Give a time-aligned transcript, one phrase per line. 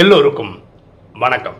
[0.00, 0.52] எல்லோருக்கும்
[1.22, 1.56] வணக்கம்.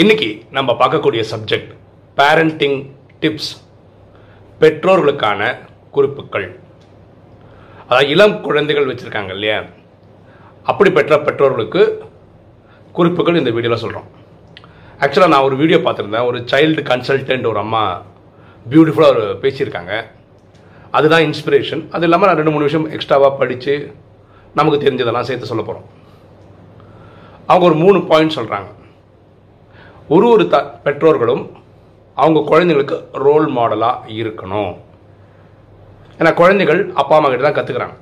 [0.00, 1.70] இன்னைக்கு நம்ம பார்க்கக்கூடிய சப்ஜெக்ட்
[2.18, 2.76] பேரண்டிங்
[3.20, 3.48] டிப்ஸ்
[4.60, 5.40] பெற்றோர்களுக்கான
[5.94, 6.46] குறிப்புகள்.
[7.86, 9.58] அதாவது இளம் குழந்தைகள் வச்சுருக்காங்க இல்லையா?
[10.70, 11.82] அப்படி பெற்ற பெற்றோர்களுக்கு
[12.98, 14.08] குறிப்புகள் இந்த வீடியோவில் சொல்கிறோம்
[15.04, 16.28] ஆக்சுவலாக நான் ஒரு வீடியோ பார்த்துருந்தேன்.
[16.30, 17.84] ஒரு சைல்டு கன்சல்டன்ட் ஒரு அம்மா
[18.72, 19.94] பியூட்டிஃபுல்லாக ஒரு பேசியிருக்காங்க.
[20.90, 23.76] அதுதான் இன்ஸ்பிரேஷன் அது இல்லாமல் நான் ரெண்டு மூணு விஷயம் எக்ஸ்ட்ராவாக படித்து
[24.60, 25.88] நமக்கு தெரிஞ்சதெல்லாம் சேர்த்து சொல்ல போகிறோம்
[27.50, 28.68] அவங்க ஒரு மூணு பாயிண்ட் சொல்கிறாங்க
[30.14, 31.44] ஒரு ஒரு த பெற்றோர்களும்
[32.16, 34.72] அவங்க குழந்தைங்களுக்கு ரோல் மாடலாக இருக்கணும்.
[36.20, 37.96] ஏன்னா குழந்தைகள் அப்பா அம்மா கிட்ட தான் கற்றுக்குறாங்க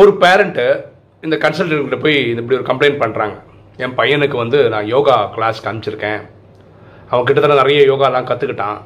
[0.00, 0.64] ஒரு பேரண்ட்டு
[1.26, 3.36] இந்த கன்சல்டன்ட்கிட்ட போய் இப்படி ஒரு கம்ப்ளைண்ட் பண்ணுறாங்க
[3.84, 6.20] என் பையனுக்கு வந்து நான் யோகா கிளாஸ்க்கு அனுப்பிச்சிருக்கேன்.
[7.10, 8.78] அவன் கிட்டத்தட்ட நிறைய யோகாலாம் கற்றுக்கிட்டான்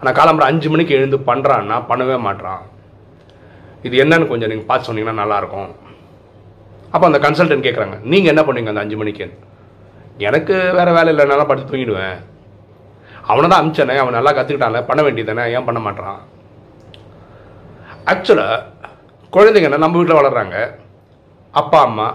[0.00, 2.62] ஆனால் காலம்பரம் அஞ்சு மணிக்கு எழுந்து பண்ணுறான்னா பண்ணவே மாட்டான்
[3.86, 5.70] இது என்னன்னு கொஞ்சம் நீங்கள் பார்த்து சொன்னீங்கன்னா நல்லாயிருக்கும்
[6.92, 9.26] அப்போ அந்த கன்சல்டன்ட் கேட்குறாங்க நீங்கள் என்ன பண்ணுவீங்க அந்த அஞ்சு மணிக்கு?
[10.28, 12.16] எனக்கு வேறு வேலை இல்லைனால படுத்து தூங்கிடுவேன்.
[13.30, 16.18] அவனை தான் அமிச்சானே அவன் நல்லா கற்றுக்கிட்டான்ல பண்ண வேண்டியதானே ஏன் பண்ண மாட்டான்
[18.12, 18.56] ஆக்சுவலாக
[19.34, 20.56] குழந்தைங்க என்ன நம்ம வீட்டில் வளர்கிறாங்க
[21.60, 22.06] அப்பா அம்மா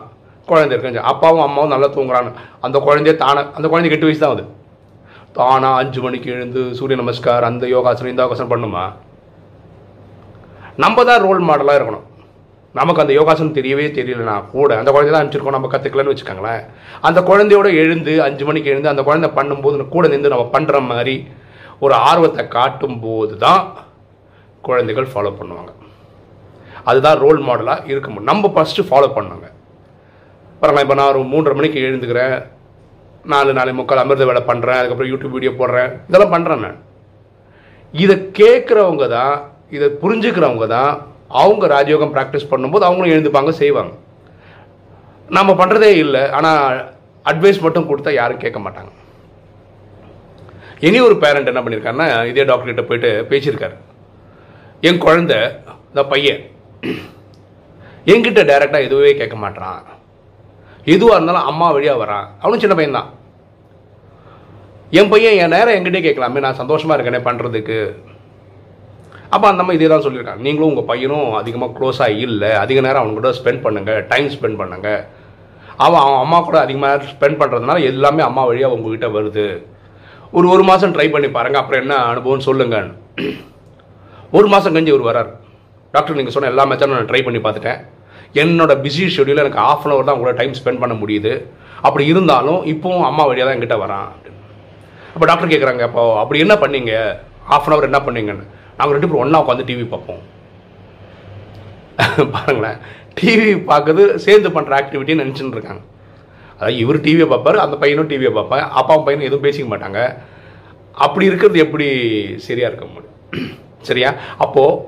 [0.47, 1.09] குழந்தை இருக்கு.
[1.11, 2.31] அப்பாவும் அம்மாவும் நல்லா தூங்குறாங்க.
[2.65, 4.45] அந்த குழந்தைய தானே அந்த குழந்தை எட்டு வயசு தான் ஆகுது
[5.37, 8.83] தானாக அஞ்சு மணிக்கு எழுந்து சூரிய நமஸ்கார் அந்த யோகாசனம் இந்த யோகாசனம் பண்ணுமா?
[10.83, 12.05] நம்ம தான் ரோல் மாடலாக இருக்கணும்.
[12.79, 16.63] நமக்கு அந்த யோகாசனம் தெரியவே தெரியலனா கூட அந்த குழந்தை தான் அனுப்பிச்சிருக்கோம் நம்ம கற்றுக்கலன்னு வச்சுக்கோங்களேன்.
[17.07, 21.15] அந்த குழந்தையோட எழுந்து அஞ்சு மணிக்கு எழுந்து அந்த குழந்தை பண்ணும்போது கூட நின்று நம்ம பண்ணுற மாதிரி
[21.85, 23.63] ஒரு ஆர்வத்தை காட்டும் போது தான்
[24.67, 25.71] குழந்தைகள் ஃபாலோ பண்ணுவாங்க.
[26.89, 28.31] அதுதான் ரோல் மாடலாக இருக்க முடியும்.
[28.31, 29.47] நம்ம ஃபஸ்ட்டு ஃபாலோ பண்ணுங்க.
[30.59, 32.35] பாருங்களேன் இப்போ நான் ஒரு மூன்றரை மணிக்கு எழுந்துக்கிறேன்.
[33.31, 35.91] நாலு நாலு முக்கால் அமிர்த வேலை பண்ணுறேன் அதுக்கப்புறம் யூடியூப் வீடியோ போடுறேன்.
[36.09, 36.79] இதெல்லாம் பண்ணுறேன் நான்.
[38.03, 39.35] இதை கேட்குறவங்க தான்
[39.77, 40.93] இதை புரிஞ்சுக்கிறவங்க தான்
[41.41, 43.93] அவங்க ராஜயோகம் ப்ராக்டிஸ் பண்ணும்போது அவங்களும் எழுந்துப்பாங்க செய்வாங்க.
[45.37, 46.61] நம்ம பண்ணுறதே இல்லை ஆனால்
[47.31, 48.91] அட்வைஸ் மட்டும் கொடுத்தா யாரும் கேட்க மாட்டாங்க.
[50.87, 53.75] இனி ஒரு பேரண்ட் என்ன பண்ணியிருக்காருன்னா இதே டாக்டர்கிட்ட போயிட்டு பேசியிருக்காரு.
[54.87, 55.39] என் குழந்தை
[55.89, 56.41] இந்த பையன்
[58.11, 59.83] என்கிட்ட டைரெக்டாக எதுவே கேட்க மாட்டான்
[60.93, 62.25] எதுவாக இருந்தாலும் அம்மா வழியாக வரான்.
[62.41, 63.09] அவனும் சின்ன பையன்தான்.
[64.99, 67.77] என் பையன் என் நேரம் என்கிட்டே கேட்கலாமே நான் சந்தோஷமாக இருக்கேனே பண்ணுறதுக்கு
[69.33, 70.41] அப்போ அந்த மாதிரி இதே தான் சொல்லியிருக்காங்க.
[70.47, 75.01] நீங்களும் உங்கள் பையனும் அதிகமாக க்ளோஸாக இல்லை அதிக நேரம் அவங்க கூட ஸ்பெண்ட் பண்ணுங்கள் டைம் ஸ்பெண்ட் பண்ணுங்கள்
[75.85, 79.47] அவன் அவன் அம்மா கூட அதிகமாக ஸ்பெண்ட் பண்ணுறதுனால எல்லாமே அம்மா வழியாக உங்ககிட்ட வருது.
[80.37, 82.89] ஒரு ஒரு மாதம் ட்ரை பண்ணி பாருங்கள் அப்புறம் என்ன அனுபவம்னு சொல்லுங்கள்
[84.37, 85.31] ஒரு மாதம் கஞ்சி ஒரு வரார்.
[85.95, 87.81] டாக்டர் நீங்கள் சொன்ன எல்லா மெத்தடும் நான் ட்ரை பண்ணி பார்த்துட்டேன்.
[88.41, 91.33] என்னோட பிஸி ஷெடியூலில் எனக்கு ஆஃப் அன் அவர் தான் உங்களோட டைம் ஸ்பெண்ட் பண்ண முடியுது.
[91.87, 94.09] அப்படி இருந்தாலும் இப்போவும் அம்மா வழியாக தான் என்கிட்ட வரான்.
[95.13, 96.93] அப்போ டாக்டர் கேட்குறாங்க அப்போ அப்படி என்ன பண்ணீங்க?
[97.55, 98.45] ஆஃப் அன் அவர் என்ன பண்ணீங்கன்னு.
[98.77, 100.21] நாங்கள் ரெண்டு பேரும் ஒன்றா உட்காந்து டிவி பார்ப்போம்.
[102.35, 102.77] பாருங்களேன்.
[103.17, 105.83] டிவி பார்க்குறது சேர்ந்து பண்ணுற ஆக்டிவிட்டின்னு நினச்சின்னு இருக்காங்க.
[106.57, 109.99] அதாவது இவர் டிவியை பார்ப்பார் அந்த பையனும் டிவியை பார்ப்பேன் அப்பாவும் பையனும் எதுவும் பேசிக்க மாட்டாங்க.
[111.05, 111.87] அப்படி இருக்கிறது எப்படி
[112.47, 113.17] சரியாக இருக்க முடியும்?
[113.89, 114.09] சரியா?
[114.45, 114.79] அப்போது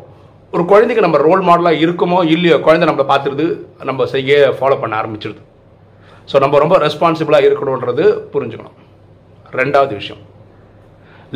[0.55, 3.45] ஒரு குழந்தைக்கு நம்ம ரோல் மாடலாக இருக்குமோ இல்லையோ குழந்தை நம்மளை பார்த்துருது
[3.89, 5.41] நம்ம செய்ய ஃபாலோ பண்ண ஆரம்பிச்சிருது.
[6.31, 8.77] ஸோ நம்ம ரொம்ப ரெஸ்பான்சிபிளாக இருக்கணுன்றது புரிஞ்சுக்கணும்.
[9.61, 10.21] ரெண்டாவது விஷயம்.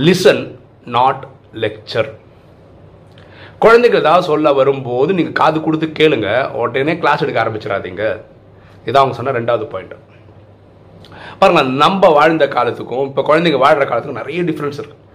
[0.07, 0.43] லிசன்
[0.97, 1.23] நாட்
[1.63, 2.09] லெக்சர்
[3.63, 6.29] குழந்தைகள் ஏதாவது சொல்ல வரும்போது நீங்கள் காது கொடுத்து கேளுங்க.
[6.61, 8.03] உடனே கிளாஸ் எடுக்க ஆரம்பிச்சிடாதீங்க.
[8.87, 9.95] இதான் அவங்க சொன்ன ரெண்டாவது பாயிண்ட்
[11.39, 15.05] பாருங்க நம்ம வாழ்ந்த காலத்துக்கும் இப்போ குழந்தைங்க வாழ்கிற காலத்துக்கும் நிறைய டிஃப்ரென்ஸ் இருக்குது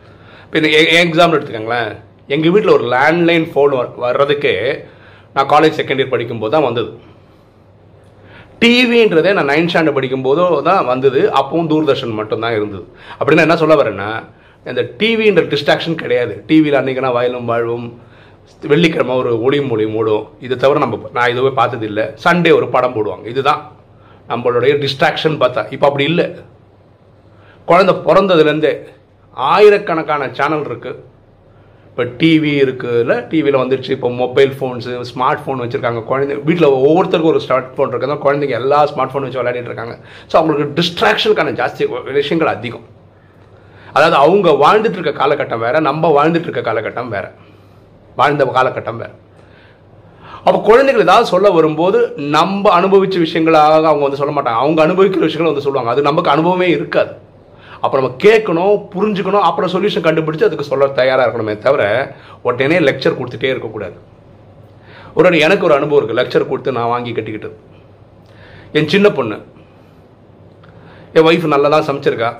[0.44, 0.68] இப்போ இந்த
[1.04, 1.90] எக்ஸாம்பிள் எடுத்துக்கோங்களேன்.
[2.34, 3.72] எங்கள் வீட்டில் ஒரு லேண்ட்லைன் ஃபோன்
[4.04, 4.54] வர்றதுக்கே
[5.34, 6.90] நான் காலேஜ் செகண்ட் இயர் படிக்கும்போது தான் வந்தது.
[8.62, 11.20] டிவின்றதே நான் நைன்த் ஸ்டாண்டர்ட் படிக்கும்போதோ தான் வந்தது.
[11.40, 12.84] அப்பவும் தூர்தர்ஷன் மட்டும்தான் இருந்தது.
[13.18, 14.10] அப்படின்னா என்ன சொல்ல வரேன்னா
[14.70, 16.34] இந்த டிவின்ற டிஸ்ட்ராக்ஷன் கிடையாது.
[16.50, 17.88] டிவியில் அன்றைக்கினா வயலும் வாழ்வும்
[18.72, 20.26] வெள்ளிக்கிழமை ஒரு ஒளியும் மொழியும் ஓடும்.
[20.46, 23.26] இதை தவிர நம்ம நான் இதுவே பார்த்தது இல்லை சண்டே ஒரு படம் போடுவாங்க.
[23.32, 23.62] இதுதான்.
[24.32, 25.62] நம்மளுடைய டிஸ்ட்ராக்ஷன் பார்த்தா.
[25.74, 26.26] இப்போ அப்படி இல்லை.
[27.70, 28.72] குழந்தை பிறந்ததுலேருந்தே
[29.36, 31.00] ஆயிரக்கணக்கான சேனல் இருக்குது
[31.88, 37.42] இப்போ டிவி இருக்குதுல்ல டிவியில் வந்துடுச்சு இப்போ மொபைல் ஃபோன்ஸு ஸ்மார்ட் ஃபோன் வச்சுருக்காங்க குழந்தை வீட்டில் ஒவ்வொருத்தருக்கும் ஒரு
[37.44, 39.94] ஸ்மார்ட் ஃபோன் இருக்குது குழந்தைங்க எல்லா ஸ்மார்ட் ஃபோன் வச்சு விளையாடிட்டு இருக்காங்க.
[40.30, 41.86] ஸோ அவங்களுக்கு டிஸ்ட்ராக்ஷனுக்கான ஜாஸ்தி
[42.20, 42.86] விஷயங்கள் அதிகம்.
[43.96, 47.30] அதாவது அவங்க வாழ்ந்துட்டு இருக்க காலகட்டம் வேறு நம்ம வாழ்ந்துட்டு இருக்க காலகட்டம் வேறு.
[48.18, 49.14] வாழ்ந்த காலகட்டம் வேறு.
[50.46, 51.98] அப்போ குழந்தைகள் ஏதாவது சொல்ல வரும்போது
[52.36, 54.62] நம்ம அனுபவித்த விஷயங்களாக அவங்க வந்து சொல்ல மாட்டாங்க.
[54.64, 55.92] அவங்க அனுபவிக்கிற விஷயங்களை வந்து சொல்லுவாங்க.
[55.94, 57.12] அது நமக்கு அனுபவமே இருக்காது.
[57.84, 61.82] அப்போ நம்ம கேட்கணும் புரிஞ்சுக்கணும் அப்புறம் சொல்யூஷன் கண்டுபிடிச்சு அதுக்கு சொல்ல தயாராக இருக்கணுமே தவிர
[62.42, 63.96] உடனே லெக்சர் கொடுத்துட்டே இருக்கக்கூடாது.
[65.18, 67.56] ஒரு எனக்கு ஒரு அனுபவம் இருக்குது லெக்சர் கொடுத்து நான் வாங்கி கட்டிக்கிட்டது
[68.78, 69.36] என் சின்ன பொண்ணு.
[71.16, 72.30] என் ஒய்ஃப் நல்லா தான் சமைச்சிருக்கா.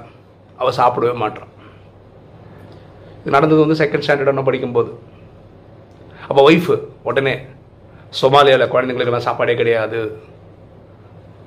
[0.60, 1.50] அவள் சாப்பிடவே மாட்டான்
[3.20, 4.90] இது நடந்தது வந்து செகண்ட் ஸ்டாண்டர்ட் ஒன்று படிக்கும்போது.
[6.28, 7.34] அப்போ ஒய்ஃபு உடனே
[8.22, 10.18] சொமாலியாவில் குழந்தைங்களுக்கெல்லாம் சாப்பாடே கிடையாது.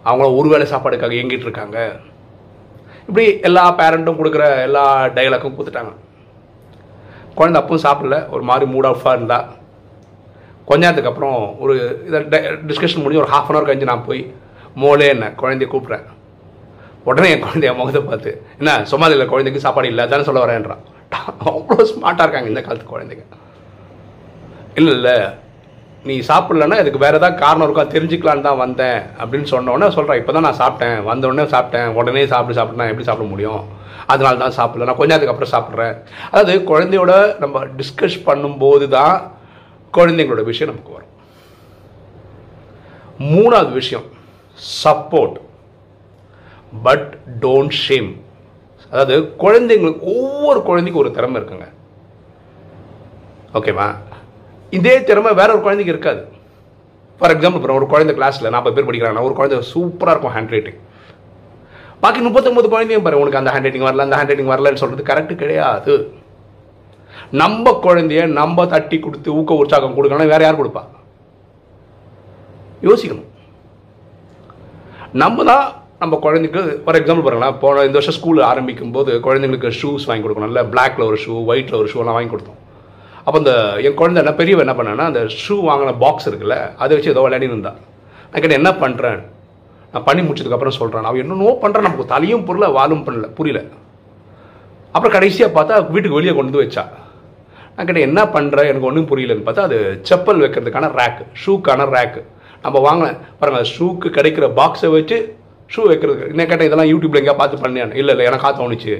[0.05, 1.95] அவங்கள ஒரு வேளை சாப்பாடுக்காக இயங்கிட்டு இருக்காங்க.
[3.07, 5.93] இப்படி எல்லா பேரண்ட்டும் கொடுக்குற எல்லா டைலாக்கும் கொடுத்துட்டாங்க.
[7.35, 8.29] குழந்தை அப்பவும் சாப்பிடல.
[8.29, 9.45] ஒரு மாதிரி மூட் ஆஃபாக இருந்தா.
[10.65, 14.33] கொஞ்ச நேரத்துக்கு அப்புறம் ஒரு இதை டிஸ்கஷன் முடிஞ்சு ஒரு ஹாஃப் அன் ஹவர் கழிஞ்சு நான் போய்
[14.75, 16.03] மோலே என்ன குழந்தைய கூப்பிட்றேன்.
[17.03, 20.83] உடனே என் குழந்தைய முகத்தை பார்த்து என்ன சொமாலியில் குழந்தைக்கு சாப்பாடு இல்லை தானே சொல்ல வரேன்றான்.
[21.45, 23.25] அவ்வளோ ஸ்மார்ட்டாக இருக்காங்க இந்த காலத்து குழந்தைங்க.
[24.79, 25.17] இல்லை இல்லை.
[26.07, 27.83] நீ சாப்பிட்லன்னா இதுக்கு வேறு ஏதாவது காரணம் இருக்கா?
[27.93, 30.97] தெரிஞ்சுக்கலான்னு தான் வந்தேன் அப்படின்னு சொன்னோடனே சொல்கிறேன் இப்போ தான் நான் சாப்பிட்டேன்.
[31.09, 31.87] வந்த உடனே சாப்பிட்டேன்.
[31.99, 33.63] உடனே சாப்பிட்டு சாப்பிட்னா எப்படி சாப்பிட முடியும்?
[34.13, 34.87] அதனால தான் சாப்பிடல.
[34.89, 35.95] நான் கொஞ்ச நேரத்துக்கு அப்புறம் சாப்பிட்றேன்.
[36.31, 37.13] அதாவது குழந்தையோட
[37.43, 39.15] நம்ம டிஸ்கஸ் பண்ணும்போது தான்
[39.97, 41.13] குழந்தைங்களோட விஷயம் நமக்கு வரும்.
[43.33, 44.07] மூணாவது விஷயம்
[44.83, 45.37] சப்போர்ட்
[46.87, 47.09] பட்
[47.43, 48.11] டோன்ட் ஷேம்
[48.91, 51.67] அதாவது குழந்தைங்களுக்கு ஒவ்வொரு குழந்தைக்கும் ஒரு திறமை இருக்குங்க.
[53.59, 53.87] ஓகேவா
[54.77, 56.21] இதே திறமை வேற ஒரு குழந்தைக்கு இருக்காது.
[57.19, 60.79] ஃபார் எக்ஸாம்பிள் இப்போ ஒரு குழந்தை கிளாஸில் நாற்பது பேர் படிக்கிறாங்கன்னா ஒரு குழந்தை சூப்பராக இருக்கும் ஹேண்ட் ரைட்டிங்
[62.01, 65.41] பாக்கி முப்பத்தொம்பது குழந்தையும் பாரு உனக்கு அந்த ஹேண்ட் ரைட்டிங் வரல அந்த ஹேண்ட் ரைட்டிங் வரலன்னு சொல்கிறது கரெக்ட்
[65.41, 65.93] கிடையாது.
[67.41, 70.83] நம்ம குழந்தைய நம்ம தட்டி கொடுத்து ஊக்க உற்சாகம் கொடுக்கணும் வேற யார் கொடுப்பா?
[72.87, 73.27] யோசிக்கணும்.
[75.23, 75.65] நம்ம தான்
[76.01, 80.51] நம்ம குழந்தைக்கு ஃபார் எக்ஸாம்பிள் பாருங்களேன் போன இந்த வருஷம் ஸ்கூல் ஆரம்பிக்கும் போது குழந்தைங்களுக்கு ஷூஸ் வாங்கி கொடுக்கணும்.
[80.53, 82.59] இல்லை பிளாக்ல ஒரு ஷூ ஒயிட்ல ஒரு ஷூ எல்லாம் வாங்கி கொடுத்தோம்.
[83.27, 83.53] அப்போ இந்த
[83.87, 87.49] என் குழந்தை என்ன பெரியவன் என்ன பண்ணேன்னா அந்த ஷூ வாங்கின பாக்ஸ் இருக்குல்ல அதை வச்சு ஏதோ விளையாடி
[87.51, 87.71] இருந்தா.
[88.29, 89.19] நான் கேட்டேன் என்ன பண்ணுறேன்
[89.93, 93.59] நான் பண்ணி முடிச்சதுக்கப்புறம் சொல்கிறேன் அவன் என்னென்னோ பண்ணுறான் நமக்கு தலையும் புரியல வாலும் பண்ணல புரியல.
[94.93, 96.83] அப்புறம் கடைசியாக பார்த்தா வீட்டுக்கு வெளியே கொண்டு வந்து வச்சா.
[97.75, 99.77] நான் கேட்டேன் என்ன பண்ணுற எனக்கு ஒன்றும் புரியலன்னு பார்த்தா அது
[100.09, 102.21] செப்பல் வைக்கிறதுக்கான ரேக்கு ஷூக்கான ரேக்கு
[102.63, 105.17] நம்ம வாங்கினேன் பாருங்கள் ஷூக்கு கிடைக்கிற பாக்ஸை வச்சு
[105.73, 108.95] ஷூ வைக்கிறதுக்கு என்ன கேட்டால் இதெல்லாம் யூடியூப்ல எங்கேயா பார்த்து பண்ணியான் இல்லை இல்லை எனக்கு காத்து தோணுச்சு.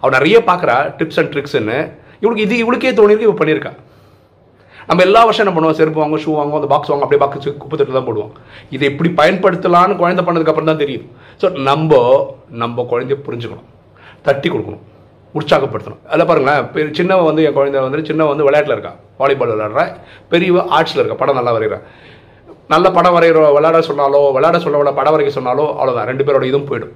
[0.00, 1.78] அவள் நிறைய பார்க்குறா டிப்ஸ் அண்ட் ட்ரிக்ஸ்ன்னு
[2.22, 3.72] இவளுக்கு இது இவளுக்கே தோணிருக்கு இவ பண்ணியிருக்கா.
[4.88, 5.78] நம்ம எல்லா வருஷம் என்ன பண்ணுவோம்?
[5.78, 8.32] செருப்பு வாங்குவோம் ஷூ வாங்குவோம் அந்த பாக்ஸ் வாங்க அப்படியே பாக்ஸ் குப்பை தட்டு தான் போடுவோம்.
[8.74, 11.06] இதை எப்படி பயன்படுத்தலாம்னு குழந்தை பண்ணதுக்கு அப்புறம் தான் தெரியும்.
[11.40, 12.00] ஸோ நம்ம
[12.62, 13.70] நம்ம குழந்தைய புரிஞ்சுக்கணும்.
[14.28, 14.84] தட்டி கொடுக்கணும்.
[15.38, 16.00] உற்சாகப்படுத்தணும்.
[16.10, 18.92] அதில் பாருங்களேன் சின்னவன் வந்து என் குழந்தை வந்து சின்னவன் வந்து விளையாட்டில் இருக்கா?
[19.22, 19.90] வாலிபால் விளையாடுறேன்
[20.32, 21.18] பெரியவ ஆர்ட்ஸில் இருக்கா?
[21.22, 21.80] படம் நல்லா வரைகிறா.
[22.74, 26.94] நல்ல படம் வரைகிற விளையாட சொன்னாலோ விளையாட சொல்ல படம் வரைக்க சொன்னாலோ அவ்வளோதான் ரெண்டு பேரோட இதுவும் போயிடும்.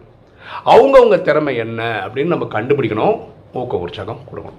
[0.73, 3.17] அவங்கவுங்க திறமை என்ன அப்படின்னு நம்ம கண்டுபிடிக்கணும்.
[3.61, 4.59] ஊக்க உற்சாகம் கொடுக்கணும்.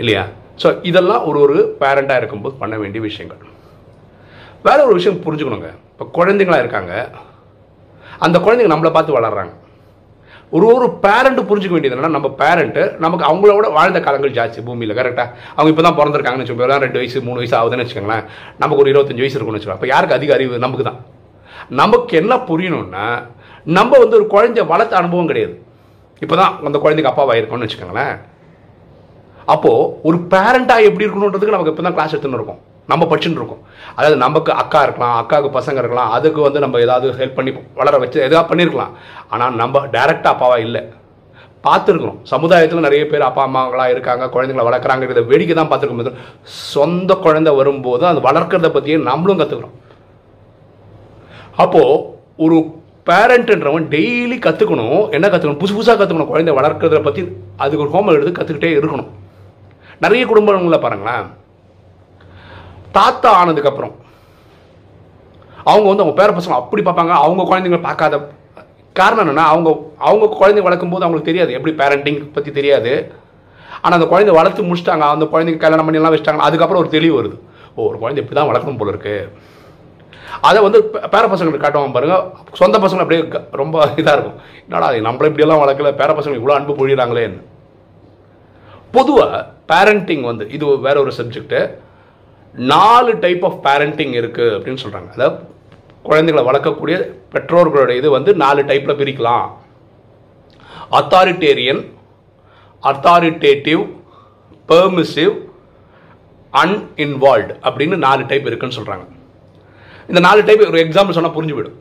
[0.00, 0.22] இல்லையா?
[0.62, 3.42] ஸோ இதெல்லாம் ஒரு ஒரு பேரண்டாக இருக்கும்போது பண்ண வேண்டிய விஷயங்கள்.
[4.66, 5.70] வேற ஒரு விஷயம் புரிஞ்சுக்கணுங்க.
[5.92, 6.92] இப்போ குழந்தைங்களா இருக்காங்க.
[8.26, 9.54] அந்த குழந்தைங்க நம்மளை பார்த்து வளர்கிறாங்க
[10.56, 14.60] ஒரு ஒரு பேரண்ட்டு புரிஞ்சுக்க வேண்டியது என்னன்னா நம்ம பேரண்ட்டு நமக்கு அவங்களோட வாழ்ந்த காலங்கள் ஜாஸ்தி.
[14.66, 16.78] பூமியில் கரெக்டாக அவங்க இப்போ தான் பிறந்திருக்காங்கன்னு வச்சுக்கோங்க.
[16.84, 18.24] ரெண்டு வயசு மூணு வயசு ஆகுதுன்னு வச்சுக்கோங்களேன்.
[18.62, 19.80] நமக்கு ஒரு இருபத்தஞ்சு வயசு இருக்கும்னு வச்சுக்கோங்க.
[19.80, 20.58] அப்போ யாருக்கு அதிக அறிவு?
[20.64, 20.98] நமக்கு தான்.
[21.80, 23.06] நமக்கு என்ன புரியணும்னா
[23.78, 25.54] நம்ம வந்து ஒரு குழந்தை வளர்த்த அனுபவம் கிடையாது.
[26.24, 28.14] இப்போ தான் அந்த குழந்தைக்கு அப்பாவாக இருக்கோம்னு வச்சுக்கோங்களேன்.
[29.54, 32.60] அப்போது ஒரு பேரண்ட்டாக எப்படி இருக்கணுன்றதுக்கு நமக்கு இப்போ தான் கிளாஸ் எடுத்துன்னு இருக்கோம்.
[32.90, 33.62] நம்ம படிச்சுட்டு இருக்கோம்.
[33.98, 38.18] அதாவது நமக்கு அக்கா இருக்கலாம் அக்காவுக்கு பசங்க இருக்கலாம் அதுக்கு வந்து நம்ம ஏதாவது ஹெல்ப் பண்ணி வளர வச்சு
[38.28, 38.92] எதாவது பண்ணியிருக்கலாம்
[39.34, 40.82] ஆனால் நம்ம டைரெக்டாக அப்பாவா இல்லை.
[41.66, 42.18] பார்த்துருக்குறோம்.
[42.32, 46.20] சமுதாயத்தில் நிறைய பேர் அப்பா அம்மாங்களாக இருக்காங்க குழந்தைங்களை வளர்க்குறாங்கிறத வேடிக்கை தான் பார்த்துருக்கோம்.
[46.74, 49.76] சொந்த குழந்தை வரும்போது அது வளர்க்குறத பற்றியே நம்மளும் கற்றுக்குறோம்
[51.62, 52.00] அப்போது
[52.44, 52.56] ஒரு
[53.08, 57.22] பேரண்ட்ன்றவன் டெய்லி கற்றுக்கணும் என்ன கற்றுக்கணும் புதுசு புதுசாக கற்றுக்கணும் குழந்தை வளர்க்குறத பற்றி
[57.64, 59.10] அதுக்கு ஒரு ஹோம்ஒர்க் எடுத்து கற்றுக்கிட்டே இருக்கணும்.
[60.02, 61.26] நிறைய குடும்பங்களில் பாருங்களேன்.
[62.92, 63.92] தாத்தா ஆனதுக்கப்புறம்
[65.64, 67.08] அவங்க வந்து அவங்க பேர பசங்க அப்படி பார்ப்பாங்க.
[67.08, 68.28] அவங்க குழந்தைங்க பார்க்காத
[68.92, 71.52] காரணம் என்னென்னா அவங்க அவங்க குழந்தை வளர்க்கும் போது அவங்களுக்கு தெரியாது.
[71.52, 73.12] எப்படி பேரண்டிங் பற்றி தெரியாது.
[73.82, 74.98] ஆனால் அந்த குழந்தை வளர்த்து முடிச்சிட்டாங்க.
[74.98, 76.42] அந்த குழந்தைங்க கல்யாணம் பண்ணி எல்லாம் வச்சிட்டாங்க.
[76.42, 77.38] அதுக்கப்புறம் ஒரு தெளிவு வருது.
[77.74, 79.32] ஓ ஒரு குழந்தை இப்படி தான் வளர்க்கணும் போல இருக்கு.
[80.40, 82.30] அதை வந்து பேர பசங்களுக்கு காட்டுவாங்க பாருங்க.
[82.52, 84.34] சொந்த பசங்க அப்படியே க- ரொம்ப இதாக இருக்கும்.
[84.68, 85.98] என்னடா இது நம்மள இப்படியெல்லாம் வளர்க்கல.
[86.00, 87.50] பேர பசங்க இவ்வளோ அன்பு பொழியிறாங்களேன்னு.
[88.92, 89.34] பொதுவாக
[89.72, 91.60] பேரண்டிங் வந்து இது வேற ஒரு சப்ஜெக்ட்டு
[92.54, 95.38] நாலு டைப் ஆஃப் பேரண்டிங் இருக்குது அப்படின்னு சொல்கிறாங்க அதாவது
[96.02, 96.96] குழந்தைகளை வளர்க்கக்கூடிய
[97.34, 99.46] பெற்றோர்களோட இது வந்து நாலு டைப்பில் பிரிக்கலாம்.
[100.98, 101.82] அத்தாரிட்டேரியன்
[102.82, 103.82] அத்தாரிட்டேட்டிவ்
[104.68, 105.34] பெர்மிசிவ்
[106.52, 109.04] அன்இன்வால்வ்டு அப்படின்னு நாலு டைப் இருக்குன்னு சொல்கிறாங்க
[110.08, 111.78] இந்த நாலு டைப் ஒரு எக்ஸாம்பிள் சொன்னால் புரிஞ்சு போயிடும்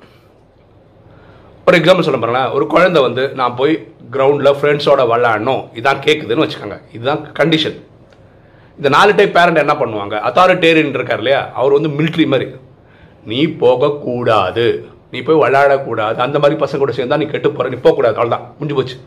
[1.67, 3.73] ஒரு எக்ஸாம்பிள் சொல்ல பாருங்களேன் ஒரு குழந்தை வந்து நான் போய்
[4.13, 6.77] கிரவுண்டில் ஃப்ரெண்ட்ஸோட விளாடணும் இதான் கேட்குதுன்னு வச்சுக்கோங்க.
[6.95, 7.77] இதுதான் கண்டிஷன்
[8.77, 10.15] இந்த நாலு டைப் பேரண்ட் என்ன பண்ணுவாங்க?
[10.27, 11.41] அத்தாரிட்டேரியன் இருக்கார் இல்லையா?
[11.53, 12.47] அவர் வந்து மிலிட்ரி மாதிரி.
[13.31, 14.65] நீ போகக்கூடாது.
[15.11, 16.17] நீ போய் விளையாடக்கூடாது.
[16.25, 18.15] அந்த மாதிரி பசங்க கூட சேர்ந்தா நீ கெட்டு போகிற நீ போகக்கூடாது.
[18.21, 18.97] அவ்வளோதான் முடிஞ்சு போச்சு.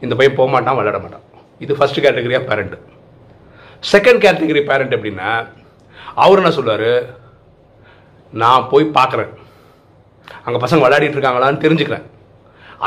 [0.00, 1.24] இந்த பையன் போக மாட்டான் விளையாட மாட்டான்.
[1.58, 2.74] இது first category of parent
[3.92, 5.30] second category parent எப்படின்னா
[6.14, 6.88] அவர் என்ன சொல்வார்
[8.32, 9.32] நான் போய் பார்க்குறேன்.
[10.44, 12.04] அங்கே பசங்க விளையாடிட்டு இருக்காங்களான்னு தெரிஞ்சுக்கிறேன்.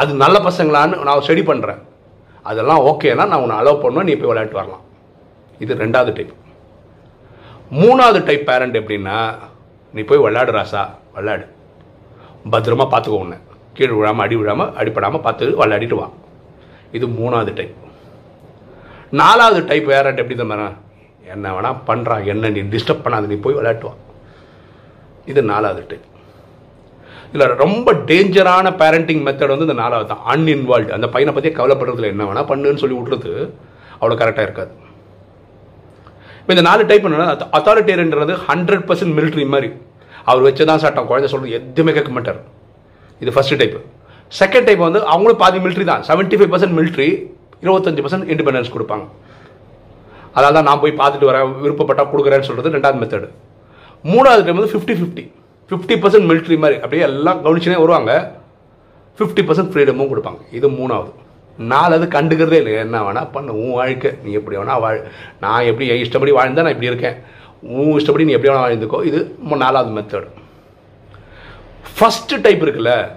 [0.01, 1.81] அது நல்ல பசங்களான்னு நான் ஸ்டடி பண்ணுறேன்
[2.49, 4.83] அதெல்லாம் ஓகேனா நான் உன்னை அலோவ் பண்ணுவேன் நீ போய் விளையாட்டு வரலாம்.
[5.63, 6.33] இது ரெண்டாவது டைப்
[7.81, 9.17] மூணாவது டைப் பேரண்ட் எப்படின்னா
[9.95, 10.81] நீ போய் விளையாடு ராசா
[11.15, 11.45] விளையாடு.
[12.53, 13.37] பத்திரமா பார்த்துக்கோ உன்னை.
[13.77, 16.07] கீழே விழாமல் அடி விழாமல் அடிப்படாமல் பார்த்து விளையாடிட்டு வா.
[16.97, 17.75] இது மூணாவது டைப்
[19.21, 20.65] நாலாவது டைப் பேரண்ட் எப்படி தான்
[21.33, 23.95] என்ன வேணா பண்ணுறா என்ன நீ டிஸ்டர்ப் பண்ணாத நீ போய் விளையாட்டு வா.
[25.31, 26.07] இது நாலாவது டைப்
[27.35, 30.21] இதில் ரொம்ப டேஞ்சரான பேரண்டிங் மெத்தட் வந்து இந்த நாலாவது தான்.
[30.33, 33.31] அன்இன்வால்வ்டு அந்த பையனை பற்றி கவலைப்படுறதுல என்ன வேணால் பண்ணுன்னு சொல்லி விட்றது
[33.99, 34.71] அவ்வளோ கரெக்டாக இருக்காது.
[36.39, 37.27] இப்போ இந்த நாலு டைப் என்னன்னா
[37.57, 39.69] அத்தாரிட்டேரியன்றது ஹண்ட்ரட் பர்சன்ட் மிலிட்ரி மாதிரி.
[40.29, 41.07] அவர் வச்சு தான் சட்டம்.
[41.11, 42.39] குழந்தை சொல்கிறது எதுவுமே கேட்க மாட்டார்.
[43.23, 43.79] இது ஃபஸ்ட்டு டைப்பு
[44.41, 46.03] செகண்ட் டைப் வந்து அவங்களும் பாதி மிலிட்ரி தான்.
[46.09, 47.09] செவன்ட்டி ஃபைவ் பர்சன்ட் மிலிட்ரி
[47.63, 49.05] இருபத்தஞ்சு பர்சன்ட் இண்டிபெண்டன்ஸ் கொடுப்பாங்க.
[50.35, 53.27] அதனால தான் நான் போய் பார்த்துட்டு வரேன் விருப்பப்பட்டால் கொடுக்குறேன்னு சொல்கிறது ரெண்டாவது மெத்தடு
[54.13, 55.25] மூணாவது டைம் வந்து fifty fifty
[55.69, 56.75] fifty percent military மாதிரி.
[56.75, 58.35] அப்படியே எல்லாம் கவனிச்சுனே வருவாங்க.
[59.17, 60.39] ஃபிஃப்டி பர்சன்ட் ஃப்ரீடமும் கொடுப்பாங்க.
[60.51, 61.11] இது மூணாவது.
[61.57, 63.51] நாலாவது கண்டுக்கிறதே இல்லை என்ன வேணால் பண்ண.
[63.51, 64.11] உன் வாழ்க்கை.
[64.23, 65.01] நீ எப்படி வேணால் வாழ்.
[65.39, 67.17] நான் எப்படி என் இஷ்டப்படி வாழ்ந்தா நான் இப்படி இருக்கேன்.
[67.61, 69.03] உன் இஷ்டப்படி நீ எப்படி வேணால் வாழ்ந்துக்கோ.
[69.03, 70.27] இது நாலாவது மெத்தடு
[71.99, 73.09] ஃபஸ்ட்டு டைப் இருக்குல்ல.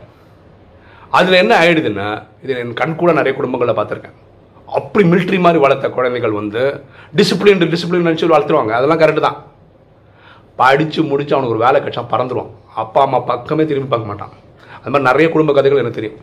[1.11, 4.17] அதில் என்ன ஆயிடுதுன்னா இது என் கண் கூட நிறைய குடும்பங்களில் பார்த்துருக்கேன்.
[4.67, 6.83] அப்படி மிலிட்ரி மாதிரி வளர்த்த குழந்தைகள் வந்து
[7.17, 9.39] டிசிப்ளின் டிசிப்ளின் நினச்சி வளர்த்துருவாங்க அதெல்லாம் கரெக்டு தான்.
[10.61, 12.51] படித்து முடித்து அவனுக்கு ஒரு வேலை கிடைச்சா பறந்துடுவான்
[12.83, 14.35] அப்பா அம்மா பக்கமே திரும்பி பார்க்க மாட்டான்.
[14.81, 16.19] அது மாதிரி நிறைய குடும்ப கதைகள் எனக்கு தெரியும்.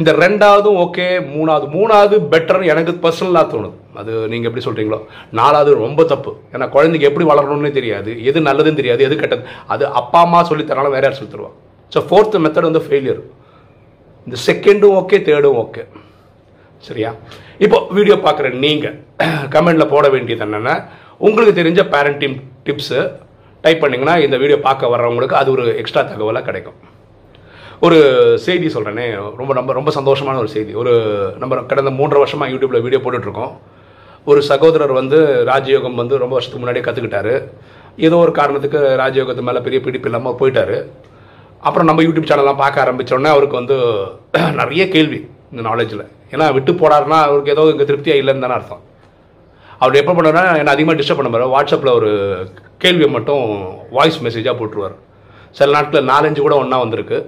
[0.00, 3.76] இந்த ரெண்டாவதும் ஓகே மூணாவது மூணாவது பெட்டர்னு எனக்கு பர்சனலாக தோணுது.
[4.00, 4.98] அது நீங்கள் எப்படி சொல்கிறீங்களோ
[5.38, 6.32] நாலாவது ரொம்ப தப்பு.
[6.54, 8.12] ஏன்னா குழந்தைக்கு எப்படி வளரணும்னே தெரியாது.
[8.30, 9.44] எது நல்லதுன்னு தெரியாது எது கெட்டது.
[9.74, 11.52] அது அப்பா அம்மா சொல்லித்தரனாலும் தராலும் வேற யார் சொல்லி
[11.92, 13.22] ஸோ ஃபோர்த்து மெத்தட் வந்து ஃபெயிலியர்
[14.26, 15.82] இந்த செகண்டும் ஓகே தேர்டும் ஓகே
[16.88, 17.10] சரியா?
[17.64, 18.96] இப்போ வீடியோ பார்க்குற நீங்கள்
[19.54, 20.74] கமெண்டில் போட வேண்டியது என்னென்னா
[21.26, 23.00] உங்களுக்கு தெரிஞ்ச பேரண்டிங் டிப்ஸு
[23.64, 26.78] டைப் பண்ணிங்கன்னா இந்த வீடியோ பார்க்க வர்றவங்களுக்கு அது ஒரு எக்ஸ்ட்ரா தகவலாக கிடைக்கும்.
[27.86, 27.98] ஒரு
[28.46, 29.06] செய்தி சொல்கிறேனே
[29.38, 30.72] ரொம்ப ரொம்ப ரொம்ப சந்தோஷமான ஒரு செய்தி.
[30.82, 30.92] ஒரு
[31.42, 33.54] நம்ம கடந்த மூன்றரை வருஷமாக யூடியூப்பில் வீடியோ போட்டுட்ருக்கோம்.
[34.26, 35.18] ஒரு சகோதரர் வந்து
[35.52, 37.34] ராஜயோகம் வந்து ரொம்ப வருஷத்துக்கு முன்னாடியே கற்றுக்கிட்டாரு
[38.06, 40.76] ஏதோ ஒரு காரணத்துக்கு ராஜயோகத்து மேலே பெரிய பிடிப்பு இல்லாமல் போயிட்டாரு.
[41.66, 43.76] அப்புறம் நம்ம யூடியூப் சேனல்லாம் பார்க்க ஆரம்பித்தோடனே அவருக்கு வந்து
[44.60, 45.20] நிறைய கேள்வி
[45.52, 46.04] இந்த நாலேஜில்
[46.34, 48.82] ஏன்னா விட்டு போடாருன்னா அவருக்கு ஏதோ இங்கே திருப்தியாக இல்லைன்னு தானே அர்த்தம்.
[49.84, 52.10] அவர் எப்போ பண்ணுறா என்னை அதிகமாக டிஸ்டர்ப் பண்ண பாரு வாட்ஸ்அப்பில் ஒரு
[52.84, 53.44] கேள்வியை மட்டும்
[53.96, 54.96] வாய்ஸ் மெசேஜாக போட்டுருவார்.
[55.58, 57.18] சில நாட்களில் நாலஞ்சு கூட ஒன்றா வந்திருக்கு.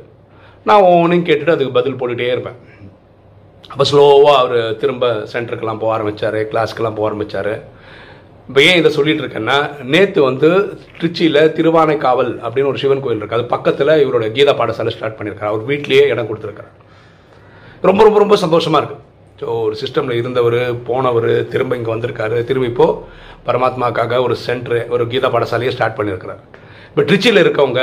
[0.69, 2.59] நான் ஒவ்வொன்றையும் கேட்டுட்டு அதுக்கு பதில் போட்டுகிட்டே இருப்பேன்.
[3.73, 7.53] அப்போ ஸ்லோவாக அவர் திரும்ப சென்டருக்கெல்லாம் போக ஆரம்பித்தார் கிளாஸ்க்கெல்லாம் போக ஆரம்பித்தார்
[8.49, 9.57] இப்போ ஏன் இதை சொல்லிட்டு இருக்கேன்னா
[9.93, 10.49] நேற்று வந்து
[10.99, 15.51] திருச்சியில் திருவானைக்காவல் அப்படின்னு ஒரு சிவன் கோயில் இருக்குது அது பக்கத்தில் இவரோட கீதா பாடசாலை ஸ்டார்ட் பண்ணியிருக்காரு.
[15.53, 16.71] அவர் வீட்லேயே இடம் கொடுத்துருக்காரு.
[17.89, 19.03] ரொம்ப ரொம்ப ரொம்ப சந்தோஷமாக இருக்குது
[19.41, 20.59] ஸோ ஒரு சிஸ்டமில் இருந்தவர்
[20.91, 22.37] போனவர் திரும்ப இங்கே வந்திருக்காரு.
[22.51, 22.87] திரும்ப இப்போ
[23.49, 26.41] பரமாத்மாக்காக ஒரு சென்ட்ரு ஒரு கீதா பாடசாலையை ஸ்டார்ட் பண்ணியிருக்கிறார்.
[26.91, 27.83] இப்போ ட்ரிச்சியில் இருக்கவங்க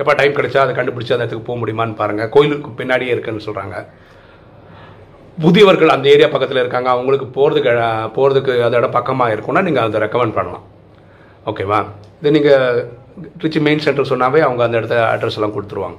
[0.00, 3.76] எப்போ டைம் கிடைச்சா அதை கண்டுபிடிச்சி அந்த இடத்துக்கு போக முடியுமான்னு பாருங்கள் கோயிலுக்கு பின்னாடியே இருக்குன்னு சொல்கிறாங்க
[5.44, 6.88] புதியவர்கள் அந்த ஏரியா பக்கத்தில் இருக்காங்க.
[6.94, 7.72] அவங்களுக்கு போகிறதுக்கு
[8.16, 10.64] போகிறதுக்கு அந்த இடம் பக்கமாக இருக்கும்னா நீங்கள் அதை ரெக்கமெண்ட் பண்ணலாம்.
[11.50, 11.78] ஓகேவா
[12.20, 12.80] இது நீங்கள்
[13.40, 15.98] ட்ரிச்சி மெயின் சென்டர் சொன்னாவே அவங்க அந்த இடத்த அட்ரஸ் எல்லாம் கொடுத்துருவாங்க.